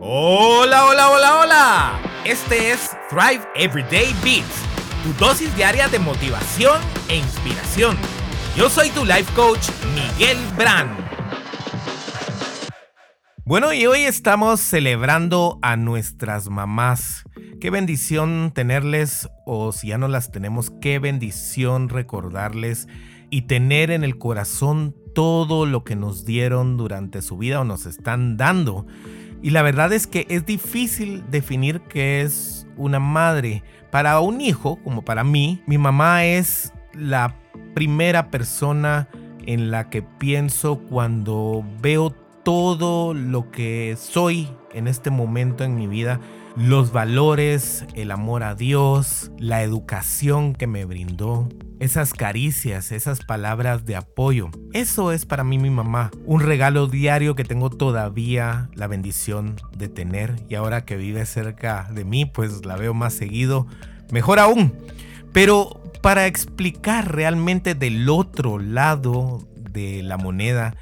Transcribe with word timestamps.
Hola, 0.00 0.86
hola, 0.86 1.10
hola, 1.10 1.40
hola. 1.40 2.02
Este 2.24 2.70
es 2.70 2.96
Thrive 3.10 3.40
Everyday 3.56 4.14
Beats, 4.22 4.62
tu 5.02 5.12
dosis 5.14 5.52
diaria 5.56 5.88
de 5.88 5.98
motivación 5.98 6.80
e 7.08 7.16
inspiración. 7.16 7.96
Yo 8.56 8.70
soy 8.70 8.90
tu 8.90 9.04
life 9.04 9.26
coach, 9.34 9.68
Miguel 9.96 10.38
Brand. 10.56 10.96
Bueno, 13.44 13.72
y 13.72 13.86
hoy 13.86 14.02
estamos 14.02 14.60
celebrando 14.60 15.58
a 15.62 15.74
nuestras 15.74 16.48
mamás. 16.48 17.24
Qué 17.60 17.70
bendición 17.70 18.52
tenerles, 18.54 19.28
o 19.46 19.72
si 19.72 19.88
ya 19.88 19.98
no 19.98 20.06
las 20.06 20.30
tenemos, 20.30 20.70
qué 20.80 21.00
bendición 21.00 21.88
recordarles 21.88 22.86
y 23.30 23.42
tener 23.42 23.90
en 23.90 24.04
el 24.04 24.16
corazón 24.16 24.94
todo 25.12 25.66
lo 25.66 25.82
que 25.82 25.96
nos 25.96 26.24
dieron 26.24 26.76
durante 26.76 27.20
su 27.20 27.36
vida 27.36 27.60
o 27.60 27.64
nos 27.64 27.84
están 27.84 28.36
dando. 28.36 28.86
Y 29.42 29.50
la 29.50 29.62
verdad 29.62 29.92
es 29.92 30.06
que 30.06 30.26
es 30.28 30.46
difícil 30.46 31.24
definir 31.30 31.80
qué 31.82 32.22
es 32.22 32.66
una 32.76 33.00
madre. 33.00 33.62
Para 33.90 34.20
un 34.20 34.40
hijo, 34.40 34.76
como 34.82 35.02
para 35.02 35.24
mí, 35.24 35.62
mi 35.66 35.78
mamá 35.78 36.24
es 36.24 36.72
la 36.92 37.34
primera 37.74 38.30
persona 38.30 39.08
en 39.46 39.70
la 39.70 39.88
que 39.88 40.02
pienso 40.02 40.78
cuando 40.78 41.64
veo 41.80 42.10
todo 42.42 43.14
lo 43.14 43.50
que 43.50 43.96
soy 43.98 44.48
en 44.72 44.88
este 44.88 45.10
momento 45.10 45.64
en 45.64 45.74
mi 45.74 45.86
vida 45.86 46.20
los 46.56 46.92
valores, 46.92 47.84
el 47.94 48.10
amor 48.10 48.42
a 48.42 48.54
Dios, 48.54 49.30
la 49.38 49.62
educación 49.62 50.54
que 50.54 50.66
me 50.66 50.84
brindó, 50.84 51.48
esas 51.80 52.12
caricias, 52.12 52.90
esas 52.90 53.20
palabras 53.20 53.84
de 53.84 53.96
apoyo. 53.96 54.50
Eso 54.72 55.12
es 55.12 55.26
para 55.26 55.44
mí 55.44 55.58
mi 55.58 55.70
mamá, 55.70 56.10
un 56.26 56.40
regalo 56.40 56.88
diario 56.88 57.34
que 57.34 57.44
tengo 57.44 57.70
todavía 57.70 58.68
la 58.74 58.88
bendición 58.88 59.56
de 59.76 59.88
tener 59.88 60.34
y 60.48 60.56
ahora 60.56 60.84
que 60.84 60.96
vive 60.96 61.24
cerca 61.26 61.88
de 61.92 62.04
mí, 62.04 62.24
pues 62.24 62.64
la 62.64 62.76
veo 62.76 62.94
más 62.94 63.14
seguido, 63.14 63.66
mejor 64.10 64.38
aún. 64.38 64.72
Pero 65.32 65.80
para 66.00 66.26
explicar 66.26 67.14
realmente 67.14 67.74
del 67.74 68.08
otro 68.08 68.58
lado 68.58 69.46
de 69.56 70.02
la 70.02 70.16
moneda, 70.16 70.74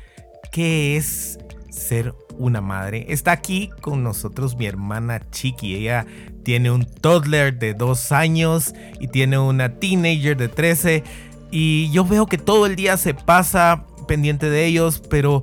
¿qué 0.53 0.97
es 0.97 1.39
ser 1.77 2.15
una 2.39 2.61
madre. 2.61 3.07
Está 3.09 3.33
aquí 3.33 3.71
con 3.81 4.03
nosotros 4.03 4.57
mi 4.57 4.67
hermana 4.67 5.21
Chiqui. 5.31 5.77
Ella 5.77 6.07
tiene 6.43 6.71
un 6.71 6.85
toddler 6.85 7.59
de 7.59 7.75
dos 7.75 8.13
años 8.13 8.75
y 8.99 9.09
tiene 9.09 9.39
una 9.39 9.75
teenager 9.79 10.37
de 10.37 10.49
13. 10.49 11.05
Y 11.51 11.91
yo 11.91 12.05
veo 12.05 12.27
que 12.27 12.39
todo 12.39 12.67
el 12.67 12.77
día 12.77 12.97
se 12.97 13.15
pasa 13.15 13.85
pendiente 14.09 14.51
de 14.51 14.67
ellos, 14.67 15.03
pero 15.11 15.43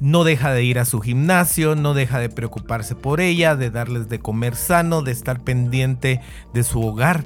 no 0.00 0.24
deja 0.24 0.52
de 0.52 0.64
ir 0.64 0.78
a 0.78 0.84
su 0.84 1.00
gimnasio, 1.00 1.76
no 1.76 1.94
deja 1.94 2.18
de 2.18 2.28
preocuparse 2.28 2.94
por 2.94 3.20
ella, 3.20 3.56
de 3.56 3.70
darles 3.70 4.08
de 4.08 4.18
comer 4.18 4.56
sano, 4.56 5.02
de 5.02 5.12
estar 5.12 5.40
pendiente 5.40 6.20
de 6.52 6.64
su 6.64 6.82
hogar. 6.82 7.24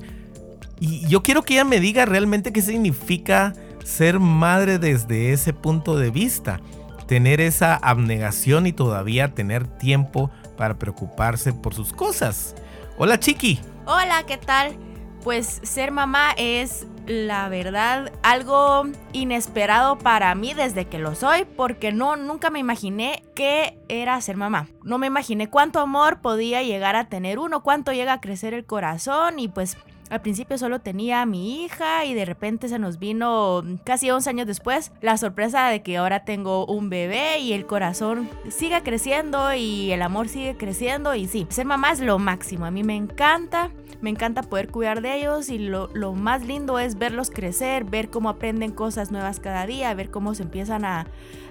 Y 0.81 1.07
yo 1.09 1.23
quiero 1.23 1.43
que 1.43 1.55
ella 1.55 1.65
me 1.65 1.81
diga 1.81 2.05
realmente 2.05 2.53
qué 2.53 2.63
significa 2.63 3.55
ser 3.85 4.21
madre 4.21 4.79
desde 4.79 5.33
ese 5.33 5.53
punto 5.53 5.97
de 5.97 6.11
vista 6.11 6.61
tener 7.09 7.41
esa 7.41 7.75
abnegación 7.75 8.67
y 8.67 8.73
todavía 8.73 9.35
tener 9.35 9.67
tiempo 9.67 10.31
para 10.57 10.79
preocuparse 10.79 11.53
por 11.55 11.75
sus 11.75 11.93
cosas. 11.93 12.55
Hola 12.99 13.19
Chiqui. 13.19 13.61
Hola, 13.87 14.25
¿qué 14.27 14.37
tal? 14.37 14.77
Pues 15.25 15.61
ser 15.65 15.91
mamá 15.91 16.33
es 16.37 16.87
la 17.07 17.49
verdad 17.49 18.13
algo 18.23 18.85
inesperado 19.13 19.97
para 19.97 20.35
mí 20.35 20.53
desde 20.53 20.85
que 20.85 20.99
lo 20.99 21.15
soy 21.15 21.47
porque 21.57 21.93
no 21.93 22.17
nunca 22.17 22.51
me 22.51 22.59
imaginé 22.59 23.23
qué 23.35 23.79
era 23.89 24.21
ser 24.21 24.37
mamá. 24.37 24.69
No 24.83 24.99
me 24.99 25.07
imaginé 25.07 25.49
cuánto 25.49 25.81
amor 25.81 26.21
podía 26.21 26.63
llegar 26.63 26.95
a 26.95 27.09
tener 27.09 27.39
uno, 27.39 27.63
cuánto 27.63 27.93
llega 27.93 28.13
a 28.13 28.21
crecer 28.21 28.53
el 28.53 28.67
corazón 28.67 29.39
y 29.39 29.49
pues 29.49 29.79
al 30.11 30.21
principio 30.21 30.59
solo 30.59 30.81
tenía 30.81 31.23
a 31.23 31.27
mi 31.27 31.65
hija 31.65 32.05
y 32.05 32.15
de 32.15 32.25
repente 32.25 32.69
se 32.69 32.79
nos 32.79 32.99
vino 32.99 33.63
casi 33.85 34.11
11 34.11 34.31
años 34.31 34.47
después 34.47 34.93
la 35.01 35.17
sorpresa 35.17 35.69
de 35.69 35.83
que 35.83 35.97
ahora 35.97 36.25
tengo 36.25 36.67
un 36.67 36.91
bebé 36.91 37.39
y 37.41 37.53
el 37.53 37.67
corazón 37.67 38.29
sigue 38.49 38.83
creciendo 38.83 39.55
y 39.55 39.93
el 39.93 40.03
amor 40.03 40.29
sigue 40.29 40.57
creciendo 40.57 41.15
y 41.15 41.27
sí, 41.27 41.47
ser 41.51 41.67
mamá 41.67 41.93
es 41.93 42.01
lo 42.01 42.19
máximo. 42.19 42.65
A 42.65 42.71
mí 42.71 42.83
me 42.83 42.97
encanta, 42.97 43.71
me 44.01 44.11
encanta 44.11 44.43
poder 44.43 44.69
cuidar 44.69 45.03
de 45.03 45.17
ellos 45.17 45.49
y 45.49 45.59
lo, 45.59 45.89
más 46.15 46.45
lindo 46.47 46.79
es 46.79 46.99
verlos 46.99 47.31
crecer, 47.31 47.85
ver 47.85 48.11
cómo 48.11 48.29
aprenden 48.29 48.73
cosas 48.73 49.11
nuevas 49.11 49.41
cada 49.41 49.67
día, 49.67 49.93
ver 49.95 50.11
cómo 50.11 50.35
se 50.35 50.45
empiezan 50.45 50.85
a, 50.85 51.07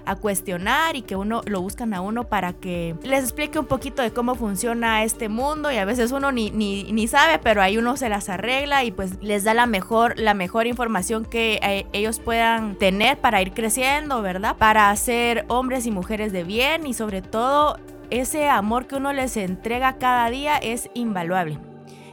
a 0.06 0.16
cuestionar 0.16 0.96
y 0.96 1.02
que 1.02 1.16
uno 1.16 1.42
lo 1.44 1.60
buscan 1.60 1.92
a 1.92 2.00
uno 2.00 2.24
para 2.24 2.54
que 2.54 2.94
les 3.02 3.24
explique 3.24 3.58
un 3.58 3.66
poquito 3.66 4.02
de 4.02 4.10
cómo 4.10 4.34
funciona 4.34 5.04
este 5.04 5.28
mundo 5.28 5.70
y 5.70 5.76
a 5.76 5.84
veces 5.84 6.12
uno 6.12 6.32
ni, 6.32 6.50
ni, 6.50 6.90
ni 6.92 7.06
sabe, 7.06 7.38
pero 7.38 7.60
ahí 7.60 7.76
uno 7.76 7.96
se 7.96 8.08
las 8.08 8.28
arregla 8.28 8.84
y 8.84 8.92
pues 8.92 9.22
les 9.22 9.44
da 9.44 9.52
la 9.52 9.66
mejor, 9.66 10.18
la 10.18 10.32
mejor 10.32 10.66
información 10.66 11.26
que 11.26 11.60
eh, 11.62 11.86
ellos 11.92 12.20
puedan 12.20 12.76
tener 12.76 13.18
para 13.18 13.42
ir 13.42 13.52
creciendo, 13.52 14.22
¿verdad? 14.22 14.56
Para 14.56 14.94
ser 14.96 15.44
hombres 15.48 15.86
y 15.86 15.90
mujeres 15.90 16.32
de 16.32 16.44
bien 16.44 16.86
y 16.86 16.94
sobre 16.94 17.20
todo 17.20 17.78
ese 18.10 18.48
amor 18.48 18.86
que 18.86 18.96
uno 18.96 19.12
les 19.12 19.36
entrega 19.36 19.98
cada 19.98 20.30
día 20.30 20.56
es 20.56 20.88
invaluable. 20.94 21.67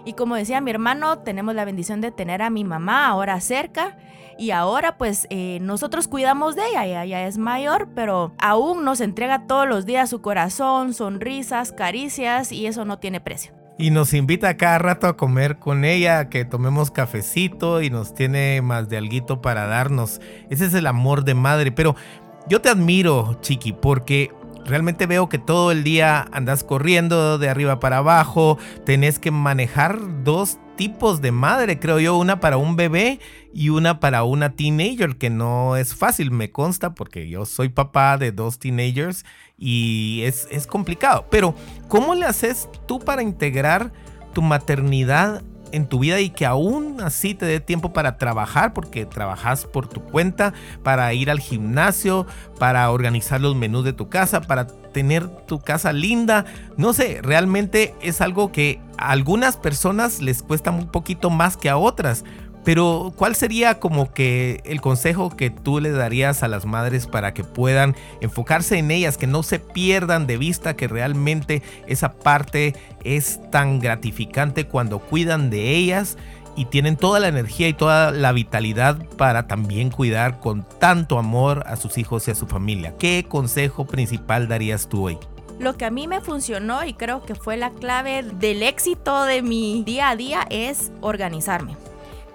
Y 0.05 0.13
como 0.13 0.35
decía 0.35 0.61
mi 0.61 0.71
hermano, 0.71 1.19
tenemos 1.19 1.55
la 1.55 1.66
bendición 1.66 1.99
de 1.99 2.11
tener 2.11 2.41
a 2.41 2.49
mi 2.49 2.63
mamá 2.63 3.07
ahora 3.07 3.41
cerca 3.41 3.97
y 4.38 4.51
ahora 4.51 4.97
pues 4.97 5.27
eh, 5.29 5.59
nosotros 5.61 6.07
cuidamos 6.07 6.55
de 6.55 6.61
ella, 6.67 7.03
ella 7.03 7.27
es 7.27 7.38
mayor, 7.38 7.89
pero 7.95 8.33
aún 8.38 8.83
nos 8.83 9.01
entrega 9.01 9.47
todos 9.47 9.67
los 9.67 9.85
días 9.85 10.09
su 10.09 10.21
corazón, 10.21 10.94
sonrisas, 10.94 11.71
caricias 11.71 12.51
y 12.51 12.67
eso 12.67 12.85
no 12.85 12.99
tiene 12.99 13.21
precio. 13.21 13.53
Y 13.77 13.91
nos 13.91 14.13
invita 14.13 14.55
cada 14.55 14.77
rato 14.77 15.07
a 15.07 15.17
comer 15.17 15.57
con 15.57 15.83
ella, 15.83 16.29
que 16.29 16.45
tomemos 16.45 16.91
cafecito 16.91 17.81
y 17.81 17.89
nos 17.89 18.13
tiene 18.13 18.61
más 18.61 18.88
de 18.88 18.97
alguito 18.97 19.41
para 19.41 19.67
darnos. 19.67 20.21
Ese 20.49 20.65
es 20.65 20.73
el 20.73 20.88
amor 20.88 21.25
de 21.25 21.33
madre. 21.33 21.73
Pero 21.73 21.94
yo 22.47 22.61
te 22.61 22.69
admiro, 22.69 23.38
Chiqui, 23.41 23.73
porque 23.73 24.31
realmente 24.65 25.05
veo 25.05 25.29
que 25.29 25.37
todo 25.37 25.71
el 25.71 25.83
día 25.83 26.27
andas 26.31 26.63
corriendo 26.63 27.37
de 27.37 27.49
arriba 27.49 27.79
para 27.79 27.97
abajo, 27.97 28.57
tenés 28.85 29.19
que 29.19 29.31
manejar 29.31 29.99
dos 30.23 30.57
tipos 30.75 31.21
de 31.21 31.31
madre, 31.31 31.79
creo 31.79 31.99
yo, 31.99 32.17
una 32.17 32.39
para 32.39 32.57
un 32.57 32.75
bebé 32.75 33.19
y 33.53 33.69
una 33.69 33.99
para 33.99 34.23
una 34.23 34.55
teenager, 34.55 35.15
que 35.15 35.29
no 35.29 35.77
es 35.77 35.95
fácil, 35.95 36.31
me 36.31 36.51
consta, 36.51 36.93
porque 36.93 37.29
yo 37.29 37.45
soy 37.45 37.69
papá 37.69 38.17
de 38.17 38.31
dos 38.31 38.59
teenagers 38.59 39.25
y 39.57 40.21
es, 40.23 40.47
es 40.51 40.67
complicado. 40.67 41.27
Pero, 41.31 41.55
¿cómo 41.87 42.15
le 42.15 42.25
haces 42.25 42.67
tú 42.87 42.99
para 42.99 43.23
integrar 43.23 43.93
tu 44.33 44.41
maternidad 44.41 45.43
en 45.75 45.88
tu 45.88 46.00
vida 46.00 46.22
y 46.22 46.30
que 46.30 46.46
aún 46.46 47.02
así 47.02 47.36
te 47.36 47.46
dé 47.46 47.59
tiempo 47.59 47.91
para 47.91 48.18
trabajar, 48.18 48.74
porque 48.74 49.06
trabajas 49.06 49.66
por 49.66 49.88
tu 49.88 50.02
cuenta, 50.02 50.53
para 50.84 51.13
ir 51.13 51.30
al 51.30 51.40
gimnasio, 51.40 52.25
para 52.58 52.90
organizar 52.91 53.41
los 53.41 53.56
menús 53.56 53.84
de 53.84 53.91
tu 53.91 54.08
casa, 54.08 54.41
para 54.41 54.68
tener 54.68 55.28
tu 55.28 55.59
casa 55.59 55.91
linda. 55.91 56.46
No 56.78 56.94
sé, 56.94 57.19
realmente 57.22 57.94
es 58.02 58.22
algo 58.22 58.53
que 58.53 58.80
a 58.97 59.12
algunas 59.12 59.58
personas 59.58 60.22
les 60.22 60.41
cuesta 60.41 60.72
un 60.72 60.88
poquito 60.88 61.30
más 61.30 61.58
que 61.58 61.69
a 61.69 61.75
otras. 61.75 62.24
Pero, 62.65 63.13
¿cuál 63.15 63.35
sería 63.35 63.79
como 63.79 64.11
que 64.11 64.61
el 64.65 64.81
consejo 64.81 65.29
que 65.29 65.51
tú 65.51 65.79
le 65.79 65.91
darías 65.91 66.41
a 66.41 66.47
las 66.47 66.65
madres 66.65 67.05
para 67.05 67.31
que 67.31 67.43
puedan 67.43 67.95
enfocarse 68.21 68.79
en 68.79 68.89
ellas, 68.89 69.17
que 69.17 69.27
no 69.27 69.43
se 69.43 69.59
pierdan 69.59 70.25
de 70.25 70.37
vista 70.37 70.75
que 70.75 70.87
realmente 70.87 71.61
esa 71.85 72.13
parte 72.13 72.73
es 73.03 73.39
tan 73.51 73.79
gratificante 73.79 74.65
cuando 74.65 74.97
cuidan 74.97 75.51
de 75.51 75.75
ellas 75.75 76.17
y 76.55 76.65
tienen 76.65 76.97
toda 76.97 77.19
la 77.19 77.27
energía 77.27 77.67
y 77.67 77.73
toda 77.73 78.09
la 78.09 78.31
vitalidad 78.31 78.97
para 79.17 79.45
también 79.45 79.91
cuidar 79.91 80.39
con 80.39 80.65
tanto 80.79 81.19
amor 81.19 81.63
a 81.67 81.75
sus 81.75 81.99
hijos 81.99 82.27
y 82.27 82.31
a 82.31 82.35
su 82.35 82.47
familia? 82.47 82.95
¿Qué 82.97 83.27
consejo 83.29 83.85
principal 83.85 84.47
darías 84.47 84.89
tú 84.89 85.05
hoy? 85.05 85.19
Lo 85.59 85.77
que 85.77 85.85
a 85.85 85.91
mí 85.91 86.07
me 86.07 86.19
funcionó 86.19 86.83
y 86.83 86.93
creo 86.93 87.23
que 87.23 87.35
fue 87.35 87.57
la 87.57 87.69
clave 87.69 88.23
del 88.23 88.63
éxito 88.63 89.23
de 89.25 89.44
mi 89.44 89.83
día 89.85 90.09
a 90.09 90.15
día 90.15 90.47
es 90.50 90.91
organizarme. 91.01 91.77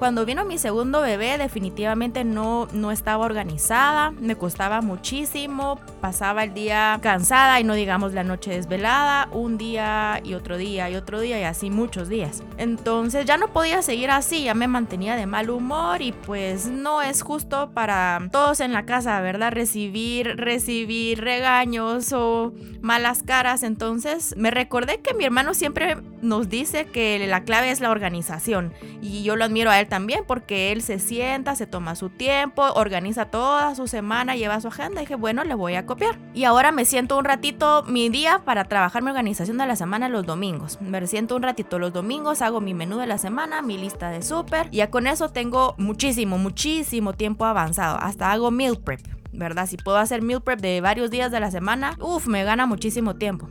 Cuando 0.01 0.25
vino 0.25 0.47
mi 0.47 0.57
segundo 0.57 1.03
bebé 1.03 1.37
definitivamente 1.37 2.25
no, 2.25 2.69
no 2.73 2.91
estaba 2.91 3.23
organizada, 3.23 4.13
me 4.13 4.35
costaba 4.35 4.81
muchísimo, 4.81 5.79
pasaba 6.01 6.45
el 6.45 6.55
día 6.55 6.99
cansada 7.03 7.61
y 7.61 7.65
no 7.65 7.75
digamos 7.75 8.15
la 8.15 8.25
noche 8.25 8.51
desvelada, 8.51 9.29
un 9.31 9.59
día 9.59 10.23
y 10.25 10.33
otro 10.33 10.57
día 10.57 10.89
y 10.89 10.97
otro 10.97 11.21
día 11.21 11.39
y 11.39 11.43
así 11.43 11.69
muchos 11.69 12.09
días. 12.09 12.43
Entonces 12.57 13.27
ya 13.27 13.37
no 13.37 13.49
podía 13.49 13.83
seguir 13.83 14.11
así, 14.11 14.45
ya 14.45 14.55
me 14.55 14.69
mantenía 14.69 15.17
de 15.17 15.27
mal 15.27 15.51
humor 15.51 16.01
y 16.01 16.13
pues 16.13 16.69
no 16.69 17.03
es 17.03 17.21
justo 17.21 17.73
para 17.75 18.27
todos 18.33 18.61
en 18.61 18.73
la 18.73 18.87
casa, 18.87 19.21
¿verdad? 19.21 19.53
Recibir, 19.53 20.35
recibir 20.39 21.21
regaños 21.21 22.15
o 22.15 22.55
malas 22.81 23.23
caras. 23.23 23.63
Entonces 23.63 24.35
me 24.39 24.51
recordé 24.51 25.03
que 25.03 25.13
mi 25.13 25.27
hermano 25.27 25.53
siempre 25.53 25.99
nos 26.23 26.49
dice 26.49 26.87
que 26.87 27.27
la 27.27 27.45
clave 27.45 27.71
es 27.71 27.81
la 27.81 27.91
organización 27.91 28.73
y 29.03 29.23
yo 29.25 29.37
lo 29.37 29.45
admiro 29.45 29.71
a 29.71 29.79
él 29.79 29.90
también 29.91 30.25
porque 30.27 30.73
él 30.73 30.81
se 30.81 30.99
sienta, 30.99 31.55
se 31.55 31.67
toma 31.67 31.95
su 31.95 32.09
tiempo, 32.09 32.63
organiza 32.75 33.27
toda 33.27 33.75
su 33.75 33.87
semana, 33.87 34.37
lleva 34.37 34.59
su 34.63 34.69
agenda. 34.69 35.03
Y 35.03 35.05
dije, 35.05 35.17
bueno, 35.17 35.45
le 35.45 35.53
voy 35.55 35.75
a 35.75 35.85
copiar. 35.85 36.19
Y 36.33 36.45
ahora 36.45 36.73
me 36.73 36.87
siento 36.87 37.19
un 37.19 37.27
ratito 37.27 37.83
mi 37.87 38.09
día 38.09 38.41
para 38.47 38.65
trabajar 38.65 39.03
mi 39.03 39.11
organización 39.11 39.59
de 39.59 39.67
la 39.67 39.77
semana 39.77 40.09
los 40.09 40.25
domingos. 40.25 40.81
Me 40.81 41.07
siento 41.07 41.37
un 41.37 41.43
ratito 41.43 41.79
los 41.79 41.93
domingos, 41.93 42.41
hago 42.41 42.63
mi 42.63 42.73
menú 42.73 42.97
de 42.97 43.07
la 43.07 43.19
semana, 43.19 43.61
mi 43.61 43.77
lista 43.77 44.09
de 44.09 44.23
súper. 44.23 44.71
Ya 44.71 44.91
con 44.91 45.07
eso 45.07 45.29
tengo 45.29 45.75
muchísimo, 45.77 46.39
muchísimo 46.39 47.13
tiempo 47.13 47.45
avanzado. 47.45 47.99
Hasta 48.01 48.33
hago 48.33 48.51
meal 48.51 48.79
prep. 48.79 49.01
¿Verdad? 49.33 49.67
Si 49.67 49.77
puedo 49.77 49.99
hacer 49.99 50.23
meal 50.23 50.43
prep 50.43 50.61
de 50.61 50.81
varios 50.81 51.11
días 51.11 51.31
de 51.31 51.41
la 51.41 51.51
semana, 51.51 51.97
uff, 52.01 52.27
me 52.27 52.45
gana 52.45 52.67
muchísimo 52.67 53.17
tiempo. 53.17 53.49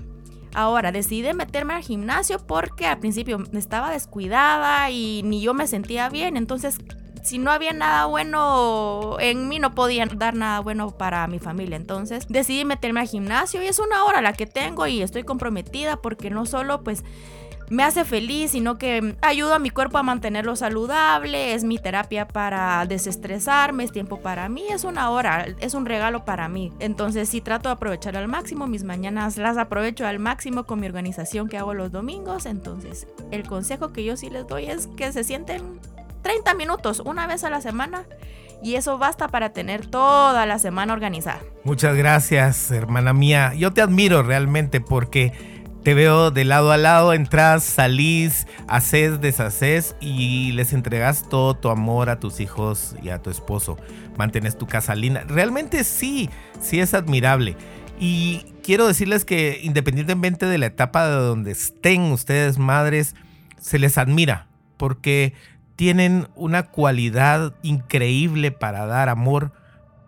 Ahora, 0.53 0.91
decidí 0.91 1.33
meterme 1.33 1.73
al 1.73 1.83
gimnasio 1.83 2.39
porque 2.39 2.87
al 2.87 2.99
principio 2.99 3.43
estaba 3.53 3.91
descuidada 3.91 4.89
y 4.89 5.21
ni 5.23 5.41
yo 5.41 5.53
me 5.53 5.67
sentía 5.67 6.09
bien. 6.09 6.37
Entonces, 6.37 6.79
si 7.23 7.37
no 7.37 7.51
había 7.51 7.73
nada 7.73 8.05
bueno 8.05 9.17
en 9.19 9.47
mí, 9.47 9.59
no 9.59 9.75
podían 9.75 10.17
dar 10.17 10.33
nada 10.33 10.59
bueno 10.59 10.91
para 10.91 11.27
mi 11.27 11.39
familia. 11.39 11.75
Entonces, 11.75 12.25
decidí 12.29 12.65
meterme 12.65 13.01
al 13.01 13.07
gimnasio 13.07 13.61
y 13.61 13.67
es 13.67 13.79
una 13.79 14.03
hora 14.05 14.21
la 14.21 14.33
que 14.33 14.45
tengo 14.45 14.87
y 14.87 15.01
estoy 15.01 15.23
comprometida 15.23 16.01
porque 16.01 16.29
no 16.29 16.45
solo 16.45 16.83
pues 16.83 17.03
me 17.69 17.83
hace 17.83 18.04
feliz, 18.04 18.51
sino 18.51 18.77
que 18.77 19.16
ayuda 19.21 19.56
a 19.56 19.60
mi 19.60 19.69
cuerpo 19.69 19.98
a 19.98 20.04
mantenerlo 20.04 20.56
saludable, 20.56 21.54
es 21.54 21.63
mi 21.63 21.77
terapia 21.77 22.27
para 22.27 22.86
desestresarme, 22.86 23.83
es 23.83 23.92
tiempo 23.92 24.19
para 24.19 24.50
mí, 24.50 24.63
es 24.69 24.83
una 24.83 25.10
hora, 25.12 25.45
es 25.60 25.74
un 25.74 25.86
regalo 25.86 26.25
para 26.25 26.50
mí. 26.50 26.74
Entonces 26.80 27.30
sí 27.30 27.42
trato 27.42 27.69
de 27.69 27.74
aprovechar 27.74 28.18
al 28.18 28.27
máximo, 28.27 28.68
mis 28.68 28.83
mañanas 28.83 29.38
las 29.38 29.57
aprovecho 29.57 30.06
al 30.06 30.19
máximo 30.19 30.66
con 30.66 30.80
mi 30.80 30.88
organización 30.88 31.48
que 31.48 31.57
hago 31.57 31.74
los 31.74 31.92
domingos, 31.92 32.45
entonces 32.45 33.07
el 33.31 33.44
consejo 33.44 33.94
que 33.94 34.04
yo 34.04 34.18
sí 34.18 34.30
les 34.30 34.48
doy 34.48 34.66
es 34.66 34.88
que 34.98 35.12
se 35.12 35.24
sienten 35.24 35.80
30 36.24 36.54
minutos 36.56 37.01
una 37.06 37.27
vez 37.27 37.44
a 37.44 37.50
la 37.50 37.62
semana 37.62 38.06
y 38.62 38.75
eso 38.75 38.98
basta 38.98 39.30
para 39.30 39.51
tener 39.51 39.88
toda 39.88 40.45
la 40.45 40.60
semana 40.60 40.94
organizada. 40.94 41.39
Muchas 41.63 41.95
gracias, 41.95 42.71
hermana 42.71 43.13
mía. 43.13 43.54
Yo 43.56 43.71
te 43.71 43.81
admiro 43.81 44.21
realmente 44.21 44.81
porque 44.81 45.58
te 45.83 45.93
veo 45.93 46.31
de 46.31 46.43
lado 46.43 46.71
a 46.71 46.77
lado, 46.77 47.13
entras, 47.13 47.63
salís, 47.63 48.47
haces, 48.67 49.21
deshaces 49.21 49.95
y 50.01 50.51
les 50.51 50.73
entregas 50.73 51.27
todo 51.29 51.55
tu 51.55 51.69
amor 51.69 52.09
a 52.09 52.19
tus 52.19 52.39
hijos 52.39 52.95
y 53.01 53.09
a 53.09 53.21
tu 53.21 53.29
esposo. 53.29 53.77
Mantienes 54.17 54.57
tu 54.57 54.67
casa 54.67 54.93
linda. 54.95 55.23
Realmente 55.27 55.83
sí, 55.83 56.29
sí 56.59 56.79
es 56.79 56.93
admirable. 56.93 57.55
Y 57.99 58.45
quiero 58.63 58.87
decirles 58.87 59.25
que 59.25 59.59
independientemente 59.63 60.45
de 60.45 60.57
la 60.57 60.67
etapa 60.67 61.07
de 61.07 61.15
donde 61.15 61.51
estén 61.51 62.03
ustedes 62.11 62.57
madres, 62.57 63.15
se 63.59 63.79
les 63.79 63.97
admira 63.97 64.47
porque 64.77 65.33
tienen 65.75 66.27
una 66.35 66.63
cualidad 66.63 67.53
increíble 67.61 68.51
para 68.51 68.85
dar 68.85 69.07
amor, 69.07 69.53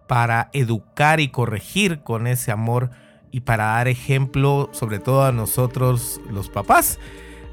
para 0.08 0.50
educar 0.52 1.22
y 1.22 1.30
corregir 1.30 2.02
con 2.02 2.28
ese 2.28 2.52
amor 2.52 2.92
y 3.32 3.42
para 3.42 3.66
dar 3.66 3.88
ejemplo 3.88 4.70
sobre 4.72 5.00
todo 5.00 5.24
a 5.26 5.32
nosotros 5.32 6.22
los 6.30 6.50
papás. 6.50 7.00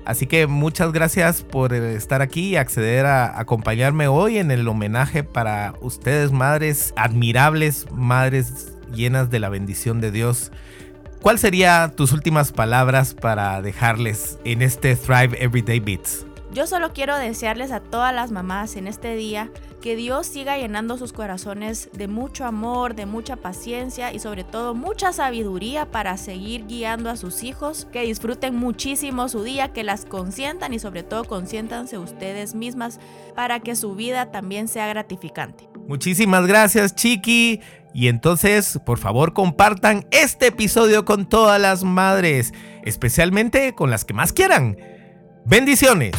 Así 0.05 0.27
que 0.27 0.47
muchas 0.47 0.93
gracias 0.93 1.43
por 1.43 1.75
estar 1.75 2.23
aquí 2.23 2.51
y 2.51 2.57
acceder 2.57 3.05
a 3.05 3.39
acompañarme 3.39 4.09
hoy 4.09 4.39
en 4.39 4.51
el 4.51 4.67
homenaje 4.67 5.23
para 5.23 5.75
ustedes, 5.83 6.33
madres 6.33 6.95
admirables, 6.97 7.87
madres 7.93 8.73
llenas 8.95 9.29
de 9.29 9.39
la 9.39 9.51
bendición 9.51 10.01
de 10.01 10.11
Dios. 10.11 10.51
¿Cuál 11.21 11.39
sería 11.39 11.93
tus 11.95 12.13
últimas 12.13 12.53
palabras 12.53 13.13
para 13.13 13.61
dejarles 13.61 14.39
en 14.45 14.63
este 14.63 14.97
Thrive 14.97 15.37
Everyday 15.43 15.81
Beats? 15.81 16.25
Yo 16.55 16.67
solo 16.67 16.95
quiero 16.95 17.19
desearles 17.19 17.71
a 17.71 17.81
todas 17.81 18.15
las 18.15 18.31
mamás 18.31 18.77
en 18.77 18.87
este 18.87 19.15
día 19.15 19.51
que 19.81 19.97
Dios 19.97 20.27
siga 20.27 20.59
llenando 20.59 20.99
sus 20.99 21.13
corazones 21.13 21.89
de 21.93 22.09
mucho 22.09 22.45
amor, 22.45 22.95
de 22.95 23.07
mucha 23.07 23.37
paciencia 23.37 24.13
y 24.13 24.19
sobre 24.19 24.45
todo 24.45 24.75
mucha 24.75 25.13
sabiduría 25.13 25.91
para 25.91 26.17
seguir 26.17 26.67
guiando 26.67 27.11
a 27.11 27.17
sus 27.17 27.43
hijos, 27.43 27.87
que 27.93 28.03
disfruten 28.03 28.55
muchísimo 28.55 29.29
su 29.29 29.43
día, 29.43 29.73
que 29.73 29.85
las 29.85 30.05
consientan 30.05 30.75
y 30.75 30.79
sobre 30.79 31.03
todo 31.03 31.25
consiéntanse 31.25 31.99
ustedes 31.99 32.55
mismas 32.55 32.99
para 33.35 33.61
que 33.61 33.77
su 33.77 33.95
vida 33.95 34.31
también 34.31 34.69
sea 34.69 34.87
gratificante. 34.89 35.69
Muchísimas 35.87 36.47
gracias, 36.47 36.95
Chiqui. 36.95 37.61
Y 37.95 38.09
entonces, 38.09 38.79
por 38.85 38.99
favor, 38.99 39.33
compartan 39.33 40.07
este 40.11 40.49
episodio 40.49 41.05
con 41.05 41.29
todas 41.29 41.61
las 41.61 41.85
madres, 41.85 42.53
especialmente 42.85 43.75
con 43.75 43.91
las 43.91 44.05
que 44.05 44.15
más 44.15 44.33
quieran. 44.33 44.77
Bendiciones. 45.47 46.13